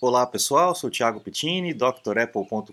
[0.00, 2.72] Olá pessoal, sou Thiago Pittini, drapple.com.br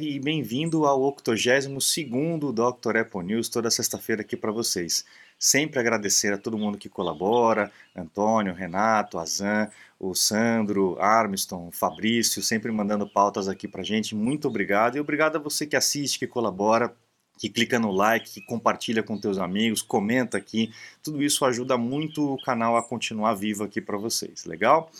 [0.00, 2.96] e bem-vindo ao 82º Dr.
[2.96, 5.04] Apple News, toda sexta-feira aqui para vocês.
[5.38, 12.72] Sempre agradecer a todo mundo que colabora, Antônio, Renato, Azan, o Sandro, Armiston, Fabrício, sempre
[12.72, 14.12] mandando pautas aqui para gente.
[14.16, 16.92] Muito obrigado e obrigado a você que assiste, que colabora,
[17.38, 20.74] que clica no like, que compartilha com teus amigos, comenta aqui.
[21.00, 24.90] Tudo isso ajuda muito o canal a continuar vivo aqui para vocês, legal?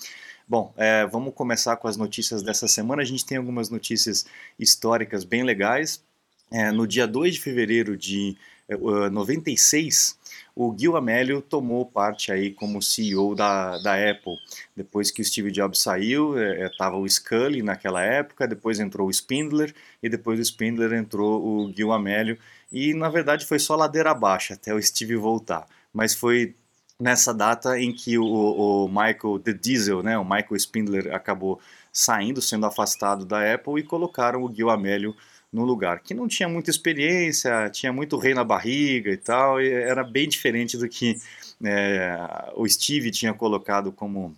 [0.47, 3.01] Bom, é, vamos começar com as notícias dessa semana.
[3.01, 4.27] A gente tem algumas notícias
[4.59, 6.03] históricas bem legais.
[6.51, 8.37] É, no dia 2 de fevereiro de
[8.69, 10.19] uh, 96,
[10.55, 14.37] o Gil Amelio tomou parte aí como CEO da, da Apple.
[14.77, 19.11] Depois que o Steve Jobs saiu, estava é, o Scully naquela época, depois entrou o
[19.11, 22.39] Spindler e depois do Spindler entrou o Gil Amelio.
[22.71, 25.67] E na verdade foi só ladeira abaixo até o Steve voltar.
[25.91, 26.55] Mas foi
[27.01, 31.61] nessa data em que o, o, Michael The Diesel, né, o Michael Spindler acabou
[31.93, 35.15] saindo, sendo afastado da Apple e colocaram o Gil Amelio
[35.53, 39.71] no lugar, que não tinha muita experiência, tinha muito rei na barriga e tal, e
[39.71, 41.17] era bem diferente do que
[41.65, 44.37] é, o Steve tinha colocado como,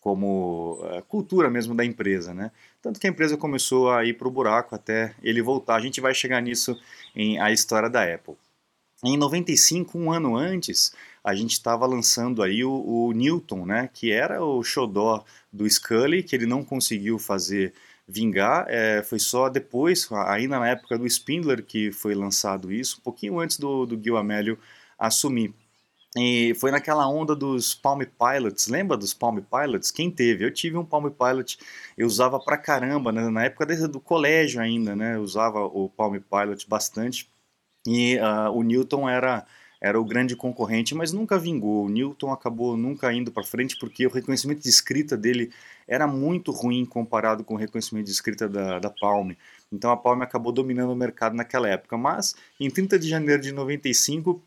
[0.00, 2.50] como é, cultura mesmo da empresa, né?
[2.82, 5.76] Tanto que a empresa começou a ir para o buraco até ele voltar.
[5.76, 6.76] A gente vai chegar nisso
[7.14, 8.34] em A História da Apple.
[9.04, 10.92] Em 95, um ano antes,
[11.26, 16.22] a gente estava lançando aí o, o, Newton, né, que era o xodó do Scully,
[16.22, 17.74] que ele não conseguiu fazer
[18.06, 23.02] vingar, é, foi só depois, ainda na época do Spindler, que foi lançado isso, um
[23.02, 24.56] pouquinho antes do, do Gil Amelio
[24.96, 25.52] assumir.
[26.16, 29.90] E foi naquela onda dos Palm Pilots, lembra dos Palm Pilots?
[29.90, 30.44] Quem teve?
[30.44, 31.58] Eu tive um Palm Pilot,
[31.98, 33.28] eu usava pra caramba, né?
[33.28, 35.16] na época do colégio ainda, né?
[35.16, 37.28] Eu usava o Palm Pilot bastante.
[37.84, 39.44] E uh, o Newton era
[39.86, 41.84] era o grande concorrente, mas nunca vingou.
[41.84, 45.52] O Newton acabou nunca indo para frente porque o reconhecimento de escrita dele
[45.86, 49.30] era muito ruim comparado com o reconhecimento de escrita da, da Palm.
[49.72, 51.96] Então a Palm acabou dominando o mercado naquela época.
[51.96, 54.42] Mas em 30 de janeiro de 95,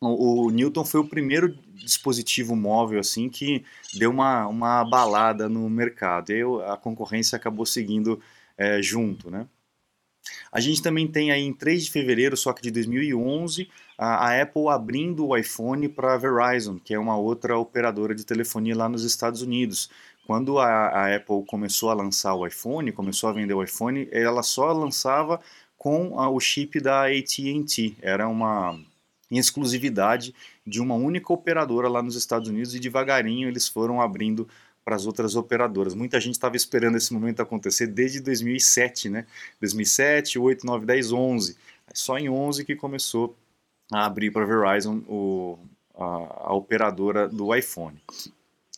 [0.00, 3.64] o, o Newton foi o primeiro dispositivo móvel assim que
[3.94, 6.32] deu uma, uma balada no mercado.
[6.32, 8.20] E a concorrência acabou seguindo
[8.58, 9.46] é, junto, né?
[10.52, 13.68] A gente também tem aí em 3 de fevereiro, só que de 2011,
[14.00, 18.24] a, a Apple abrindo o iPhone para a Verizon, que é uma outra operadora de
[18.24, 19.90] telefonia lá nos Estados Unidos.
[20.26, 24.42] Quando a, a Apple começou a lançar o iPhone, começou a vender o iPhone, ela
[24.42, 25.38] só lançava
[25.76, 27.96] com a, o chip da AT&T.
[28.00, 28.80] Era uma
[29.30, 30.34] exclusividade
[30.66, 34.48] de uma única operadora lá nos Estados Unidos e devagarinho eles foram abrindo
[34.82, 35.94] para as outras operadoras.
[35.94, 39.26] Muita gente estava esperando esse momento acontecer desde 2007, né?
[39.60, 41.56] 2007, 8, 9, 10, 11.
[41.92, 43.36] Só em 11 que começou
[43.92, 45.58] a abrir para a Verizon o,
[45.94, 46.04] a,
[46.48, 48.00] a operadora do iPhone.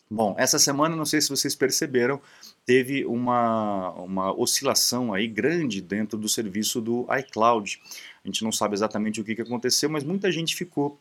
[0.09, 2.21] Bom, essa semana, não sei se vocês perceberam,
[2.65, 7.81] teve uma, uma oscilação aí grande dentro do serviço do iCloud.
[8.23, 10.99] A gente não sabe exatamente o que, que aconteceu, mas muita gente ficou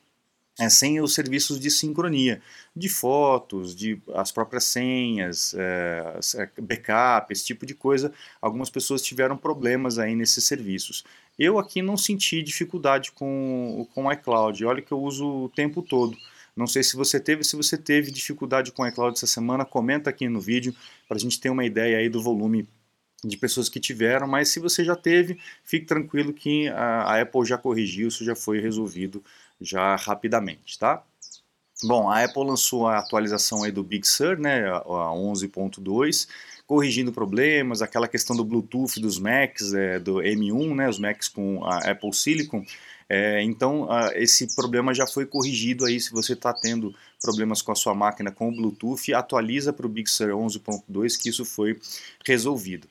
[0.58, 2.42] é, sem os serviços de sincronia,
[2.76, 8.12] de fotos, de as próprias senhas, é, é, backup, esse tipo de coisa.
[8.40, 11.04] Algumas pessoas tiveram problemas aí nesses serviços.
[11.38, 15.82] Eu aqui não senti dificuldade com, com o iCloud, olha que eu uso o tempo
[15.82, 16.16] todo.
[16.54, 20.10] Não sei se você teve, se você teve dificuldade com o iCloud essa semana, comenta
[20.10, 20.74] aqui no vídeo
[21.08, 22.68] para a gente ter uma ideia aí do volume
[23.24, 27.44] de pessoas que tiveram, mas se você já teve, fique tranquilo que a, a Apple
[27.44, 29.22] já corrigiu, isso já foi resolvido
[29.62, 31.02] já rapidamente, tá?
[31.84, 36.28] Bom, a Apple lançou a atualização aí do Big Sur, né, a 11.2,
[36.64, 41.64] corrigindo problemas, aquela questão do Bluetooth dos Macs, é, do M1, né, os Macs com
[41.64, 42.64] a Apple Silicon.
[43.08, 47.72] É, então, a, esse problema já foi corrigido aí, se você está tendo problemas com
[47.72, 51.78] a sua máquina com o Bluetooth, atualiza para o Big Sur 11.2 que isso foi
[52.24, 52.88] resolvido.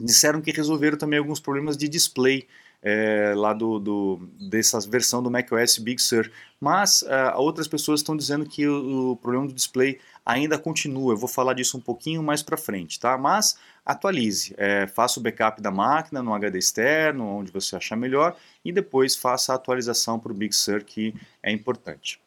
[0.00, 2.46] Disseram que resolveram também alguns problemas de display,
[2.82, 6.30] é, lá do, do, dessa versão do macOS Big Sur.
[6.60, 11.12] Mas uh, outras pessoas estão dizendo que o, o, problema do display ainda continua.
[11.12, 13.16] Eu vou falar disso um pouquinho mais para frente, tá?
[13.16, 18.36] Mas atualize, é, faça o backup da máquina no HD externo, onde você achar melhor,
[18.64, 22.20] e depois faça a atualização para o Big Sur, que é importante.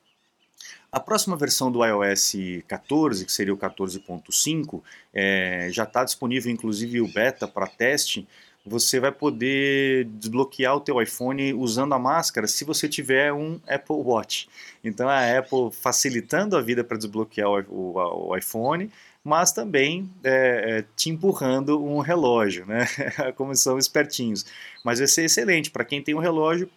[0.91, 2.33] A próxima versão do iOS
[2.67, 8.27] 14, que seria o 14.5, é, já está disponível inclusive o beta para teste
[8.65, 13.95] você vai poder desbloquear o teu iPhone usando a máscara se você tiver um Apple
[13.97, 14.47] Watch.
[14.83, 18.89] Então a Apple facilitando a vida para desbloquear o, o, o, iPhone,
[19.23, 22.87] mas também é, é, te empurrando um relógio, né?
[23.35, 24.45] Como são espertinhos.
[24.83, 26.69] Mas vai ser excelente para quem tem um relógio.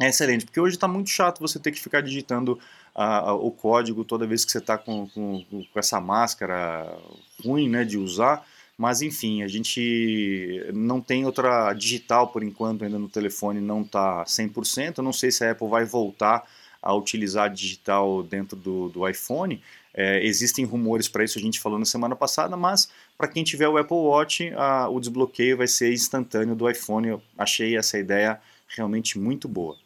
[0.00, 2.58] É excelente, porque hoje está muito chato você ter que ficar digitando
[2.92, 6.96] a, a, o código toda vez que você está com, com, com essa máscara
[7.44, 8.44] ruim né, de usar
[8.76, 14.24] Mas enfim, a gente não tem outra digital por enquanto ainda no telefone, não está
[14.24, 14.98] 100%.
[14.98, 16.44] Eu não sei se a Apple vai voltar
[16.82, 19.62] a utilizar digital dentro do, do iPhone.
[19.94, 23.68] É, existem rumores para isso, a gente falou na semana passada, mas para quem tiver
[23.68, 27.08] o Apple Watch, a, o desbloqueio vai ser instantâneo do iPhone.
[27.08, 29.76] Eu achei essa ideia realmente muito boa.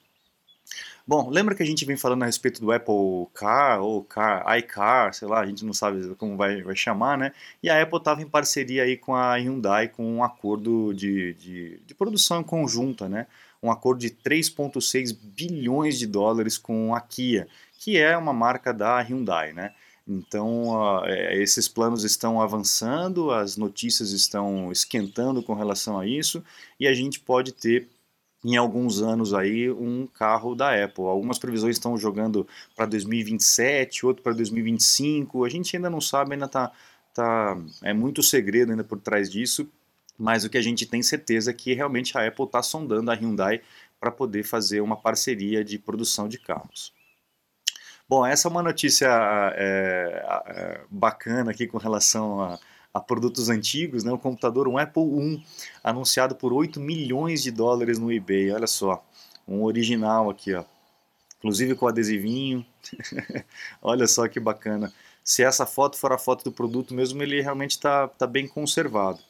[1.09, 5.15] Bom, lembra que a gente vem falando a respeito do Apple Car ou Car, iCar,
[5.15, 7.33] sei lá, a gente não sabe como vai, vai chamar, né?
[7.63, 11.81] E a Apple estava em parceria aí com a Hyundai com um acordo de, de,
[11.87, 13.27] de produção conjunta, né?
[13.63, 19.01] Um acordo de 3,6 bilhões de dólares com a Kia, que é uma marca da
[19.01, 19.73] Hyundai, né?
[20.07, 26.45] Então, uh, esses planos estão avançando, as notícias estão esquentando com relação a isso,
[26.79, 27.89] e a gente pode ter
[28.45, 31.05] em alguns anos aí um carro da Apple.
[31.05, 32.47] Algumas previsões estão jogando
[32.77, 35.45] para 2027, outro para 2025.
[35.45, 36.73] A gente ainda não sabe, ainda tá,
[37.15, 39.69] tá é muito segredo ainda por trás disso.
[40.19, 43.15] Mas o que a gente tem certeza é que realmente a Apple está sondando a
[43.15, 43.61] Hyundai
[44.01, 46.93] para poder fazer uma parceria de produção de carros.
[48.09, 49.09] Bom, essa é uma notícia
[49.55, 52.59] é, é, bacana aqui com relação a
[52.99, 54.13] a produtos antigos, né?
[54.13, 55.45] o computador, um Apple I,
[55.83, 59.05] anunciado por 8 milhões de dólares no eBay, olha só,
[59.47, 60.65] um original aqui, ó.
[61.39, 62.65] inclusive com adesivinho,
[63.81, 64.93] olha só que bacana.
[65.25, 69.21] Se essa foto for a foto do produto mesmo, ele realmente está tá bem conservado.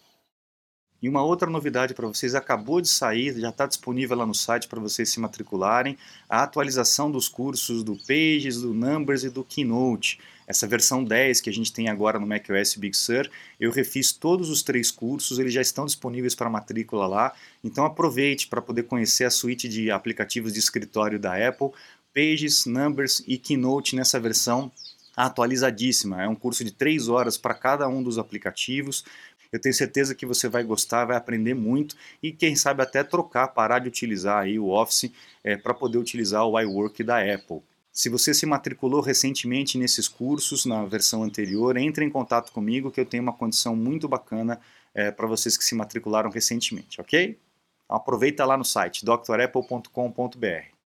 [1.01, 4.67] E uma outra novidade para vocês, acabou de sair, já está disponível lá no site
[4.67, 5.97] para vocês se matricularem,
[6.29, 10.19] a atualização dos cursos do Pages, do Numbers e do Keynote.
[10.47, 13.31] Essa versão 10 que a gente tem agora no macOS Big Sur,
[13.61, 18.49] eu refiz todos os três cursos, eles já estão disponíveis para matrícula lá, então aproveite
[18.49, 21.71] para poder conhecer a suíte de aplicativos de escritório da Apple,
[22.15, 24.73] Pages, Numbers e Keynote nessa versão
[25.19, 26.23] atualizadíssima.
[26.23, 29.05] É um curso de três horas para cada um dos aplicativos.
[29.53, 33.49] Eu tenho certeza que você vai gostar, vai aprender muito e quem sabe até trocar,
[33.49, 35.11] parar de utilizar aí o Office
[35.43, 37.63] é, para poder utilizar o iWork da Apple.
[37.91, 43.01] Se você se matriculou recentemente nesses cursos, na versão anterior, entre em contato comigo que
[43.01, 44.61] eu tenho uma condição muito bacana
[44.95, 47.39] é, para vocês que se matricularam recentemente, ok?
[47.85, 50.79] Então, aproveita lá no site drapple.com.br.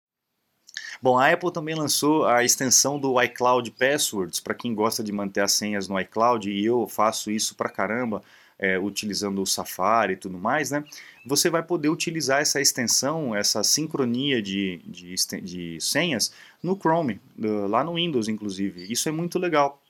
[1.02, 5.42] Bom, a Apple também lançou a extensão do iCloud Passwords para quem gosta de manter
[5.42, 8.22] as senhas no iCloud e eu faço isso para caramba
[8.62, 10.84] é, utilizando o Safari e tudo mais, né?
[11.25, 16.31] Você vai poder utilizar essa extensão, essa sincronia de, de, de senhas
[16.62, 18.86] no Chrome, lá no Windows, inclusive.
[18.92, 19.81] Isso é muito legal.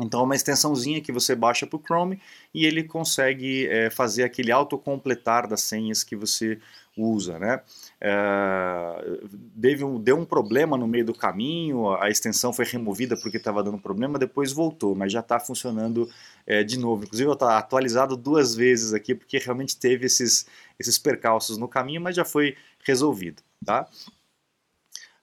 [0.00, 2.20] Então é uma extensãozinha que você baixa para o Chrome
[2.52, 6.58] e ele consegue é, fazer aquele autocompletar das senhas que você
[6.96, 7.62] usa, né?
[8.00, 13.62] É, um, deu um problema no meio do caminho, a extensão foi removida porque estava
[13.62, 16.08] dando problema, depois voltou, mas já está funcionando
[16.46, 17.04] é, de novo.
[17.04, 20.46] Inclusive, está atualizado duas vezes aqui porque realmente teve esses,
[20.78, 23.88] esses percalços no caminho, mas já foi resolvido, tá?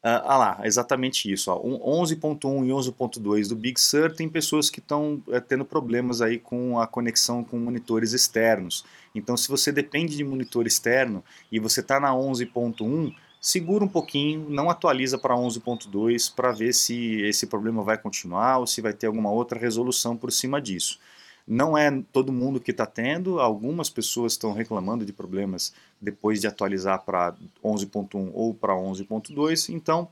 [0.04, 1.50] Uh, ah lá, exatamente isso.
[1.50, 6.78] 11.1 e 11.2 do Big Sur tem pessoas que estão é, tendo problemas aí com
[6.78, 8.84] a conexão com monitores externos.
[9.16, 14.50] Então, se você depende de monitor externo e você está na 11.1, segura um pouquinho,
[14.50, 19.08] não atualiza para 11.2 para ver se esse problema vai continuar ou se vai ter
[19.08, 21.00] alguma outra resolução por cima disso.
[21.46, 26.48] Não é todo mundo que está tendo, algumas pessoas estão reclamando de problemas depois de
[26.48, 30.08] atualizar para 11.1 ou para 11.2, então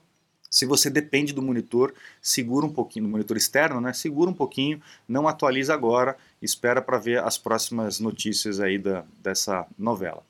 [0.52, 3.94] se você depende do monitor, segura um pouquinho, do monitor externo, né?
[3.94, 9.66] Segura um pouquinho, não atualiza agora, espera para ver as próximas notícias aí da, dessa
[9.80, 10.22] novela.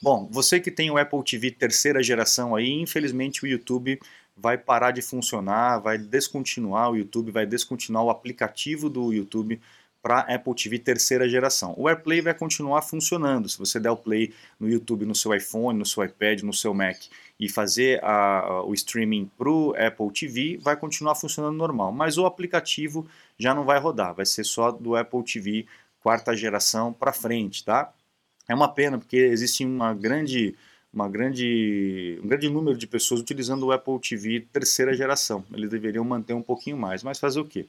[0.00, 4.00] Bom, você que tem o Apple TV terceira geração aí, infelizmente o YouTube
[4.34, 9.60] vai parar de funcionar, vai descontinuar o YouTube, vai descontinuar o aplicativo do YouTube
[10.02, 11.74] para Apple TV terceira geração.
[11.76, 13.48] O AirPlay vai continuar funcionando.
[13.48, 16.72] Se você der o play no YouTube, no seu iPhone, no seu iPad, no seu
[16.72, 16.96] Mac
[17.38, 21.92] e fazer a, o streaming para o Apple TV, vai continuar funcionando normal.
[21.92, 23.06] Mas o aplicativo
[23.38, 25.66] já não vai rodar, vai ser só do Apple TV
[26.00, 27.92] quarta geração para frente, tá?
[28.48, 30.54] É uma pena porque existe uma grande
[30.92, 35.44] uma grande, um grande número de pessoas utilizando o Apple TV terceira geração.
[35.52, 37.66] Eles deveriam manter um pouquinho mais, mas fazer o quê?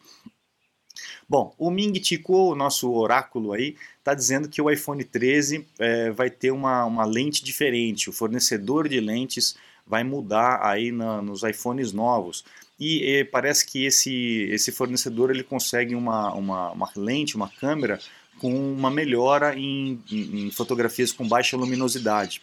[1.27, 6.12] Bom, o Ming Chico, o nosso oráculo aí, está dizendo que o iPhone 13 é,
[6.12, 9.55] vai ter uma, uma lente diferente, o fornecedor de lentes
[9.86, 12.43] vai mudar aí na, nos iPhones novos.
[12.79, 18.00] E, e, parece que esse, esse fornecedor ele consegue uma, uma, uma lente, uma câmera
[18.39, 22.41] com uma melhora em, em, em fotografias com baixa luminosidade.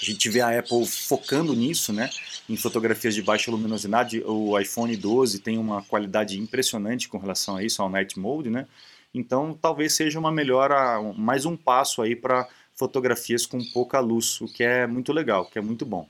[0.00, 2.08] A gente vê a Apple focando nisso, né?
[2.48, 7.62] Em fotografias de baixa luminosidade, o iPhone 12 tem uma qualidade impressionante com relação a
[7.62, 8.66] isso, ao Night Mode, né?
[9.12, 14.46] Então, talvez seja uma melhora, mais um passo aí para fotografias com pouca luz, o
[14.46, 16.08] que é muito legal, o que é muito bom.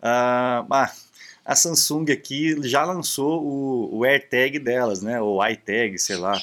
[0.00, 0.92] Uh, ah,
[1.44, 5.20] a Samsung aqui já lançou o, o AirTag delas, né?
[5.20, 6.36] Ou iTag, sei lá,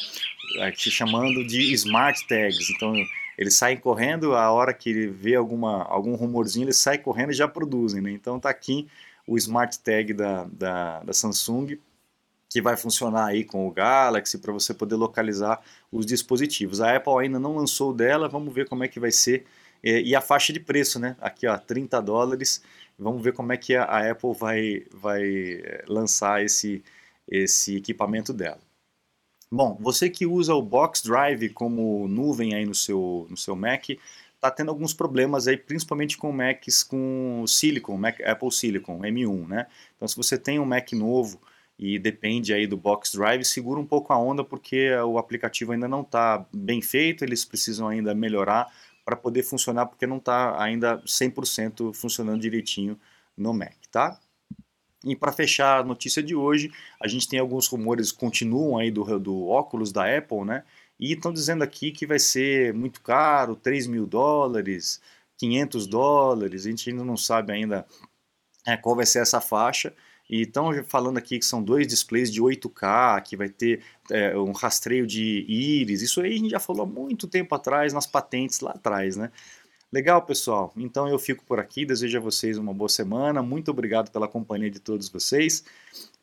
[0.61, 2.69] aqui chamando de Smart Tags.
[2.69, 2.93] Então
[3.37, 7.35] eles saem correndo, a hora que ele vê alguma, algum rumorzinho, eles saem correndo e
[7.35, 8.11] já produzem, né?
[8.11, 8.87] Então tá aqui
[9.27, 11.77] o Smart Tag da, da, da Samsung,
[12.49, 15.59] que vai funcionar aí com o Galaxy para você poder localizar
[15.91, 16.81] os dispositivos.
[16.81, 19.45] A Apple ainda não lançou dela, vamos ver como é que vai ser.
[19.83, 21.17] E a faixa de preço, né?
[21.19, 22.63] Aqui, ó, 30 dólares.
[22.97, 26.83] Vamos ver como é que a Apple vai, vai eh, lançar esse,
[27.27, 28.59] esse equipamento dela.
[29.55, 33.87] Bom, você que usa o Box Drive como nuvem aí no seu, no seu Mac,
[33.87, 39.67] está tendo alguns problemas aí, principalmente com Macs com Silicon, Mac, Apple Silicon M1, né?
[39.95, 41.39] Então, se você tem um Mac novo
[41.77, 45.87] e depende aí do Box Drive, segura um pouco a onda porque o aplicativo ainda
[45.87, 48.73] não está bem feito, eles precisam ainda melhorar
[49.05, 52.99] para poder funcionar porque não está ainda 100% funcionando direitinho
[53.37, 54.19] no Mac, tá?
[55.03, 59.19] E para fechar a notícia de hoje, a gente tem alguns rumores continuam aí do,
[59.19, 60.63] do óculos da Apple, né?
[60.99, 65.01] E estão dizendo aqui que vai ser muito caro, 3 mil dólares,
[65.37, 67.85] 500 dólares, a gente ainda não sabe ainda
[68.65, 69.93] é, qual vai ser essa faixa.
[70.29, 74.53] E estão falando aqui que são dois displays de 8K, que vai ter é, um
[74.53, 76.01] rastreio de íris.
[76.01, 79.31] Isso aí a gente já falou há muito tempo atrás, nas patentes lá atrás, né?
[79.93, 80.73] Legal, pessoal.
[80.75, 83.43] Então eu fico por aqui, desejo a vocês uma boa semana.
[83.43, 85.63] Muito obrigado pela companhia de todos vocês.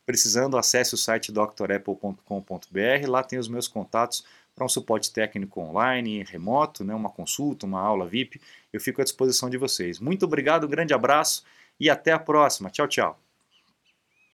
[0.05, 3.07] Precisando, acesse o site drapple.com.br.
[3.07, 7.79] Lá tem os meus contatos para um suporte técnico online, remoto, né, uma consulta, uma
[7.79, 8.41] aula VIP.
[8.73, 10.01] Eu fico à disposição de vocês.
[10.01, 11.45] Muito obrigado, grande abraço
[11.79, 12.69] e até a próxima.
[12.69, 13.20] Tchau, tchau.